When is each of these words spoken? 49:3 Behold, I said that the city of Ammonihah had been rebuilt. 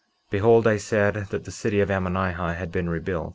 49:3 0.31 0.31
Behold, 0.31 0.65
I 0.67 0.77
said 0.77 1.13
that 1.29 1.43
the 1.43 1.51
city 1.51 1.79
of 1.79 1.89
Ammonihah 1.91 2.55
had 2.55 2.71
been 2.71 2.89
rebuilt. 2.89 3.29